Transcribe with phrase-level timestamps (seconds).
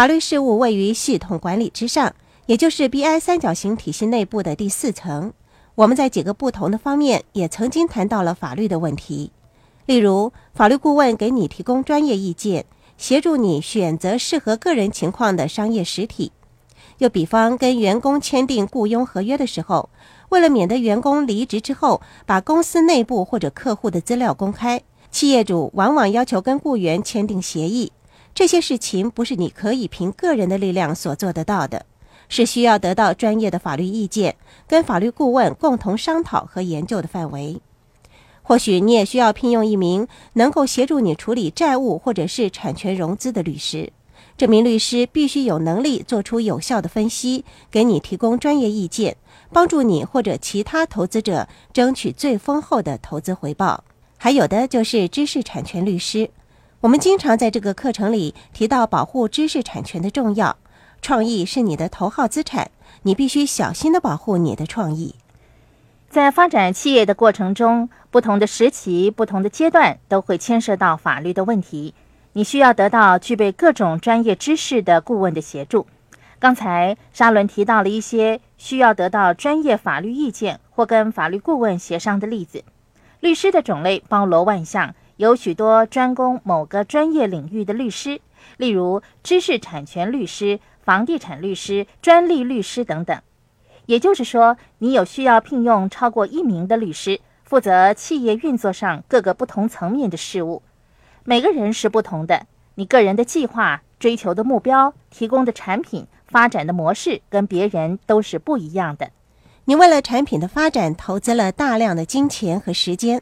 [0.00, 2.14] 法律事务位于系统管理之上，
[2.46, 5.34] 也就是 BI 三角形体系内部的第四层。
[5.74, 9.30] 我们在几个不同的方面也曾经谈到了法律的问题，
[9.84, 12.64] 例如法律顾问给你提供专业意见，
[12.96, 16.32] 协助你选择适合个人情况的商业实体。
[16.96, 19.90] 又比方跟员工签订雇佣合约的时候，
[20.30, 24.80] 为了免得员工离职之后把公司内部或者客户的资料公开，
[25.10, 27.92] 企业主往往要求跟雇员签订协议。
[28.34, 31.84] 这些事情不是你可以凭个人的力量所做得到的，
[32.28, 34.36] 是需要得到专业的法律意见，
[34.66, 37.60] 跟法律顾问共同商讨和研究的范围。
[38.42, 43.92] 或许你也需要聘用一名能够协助你处理债务或者是产权融资的律师。
[44.36, 49.16] 这名律师必须有能力做出有效的分析，给你提供专业意见，
[49.52, 53.84] 帮助你或者其他投资者争取最丰厚的投资回报。
[54.16, 56.30] 还有的就是知识产权律师。
[56.82, 60.56] 我们经常在这个课程里提到保护知识产权的重要。
[61.02, 62.70] 创意是你的头号资产，
[63.02, 65.14] 你必须小心的保护你的创意。
[66.08, 71.92] 在发展企业的过程中，不同的时期、不同的阶段都会牵涉到法律的问题，
[72.32, 75.86] 你需要得到具备各种专业知识的顾问的协助。
[76.38, 82.64] 刚才沙伦提到了一些需要得到专业法律意见或跟法律顾问协商的例子。
[83.20, 84.94] 律师的种类包罗万象。
[85.20, 88.22] 有许多专攻某个专业领域的律师，
[88.56, 93.20] 例如知识产权律师、房地产律师、专利律师等等。
[93.84, 100.62] 也就是说，你有需要聘用超过一名的律师，负责企业运作上各个不同层面的事务。
[101.24, 109.10] 每个人是不同的，你个人的计划、追求的目标、提供的产品、发展的模式跟别人都是不一样的。
[109.66, 113.20] 你为了产品的发展投资了大量的金钱和时间。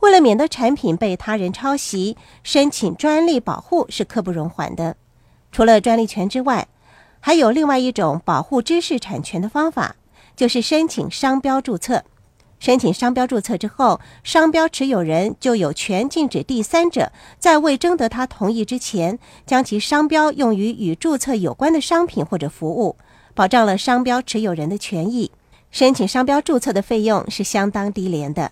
[0.00, 4.96] 为了免得产品被他人抄袭，申请专利保护是刻不容缓的。
[5.50, 6.68] 除了专利权之外，
[7.20, 9.96] 还有另外一种保护知识产权的方法，
[10.36, 12.04] 就是申请商标注册。
[12.60, 22.96] 申请商标注册之后，商标持有人就有权禁止第三者在未征得他同意之前，将其商标用于与注册有关的商品或者服务，
[23.34, 25.30] 保障了商标持有人的权益。
[25.70, 28.50] 申请商标注册的费用是相当低廉的。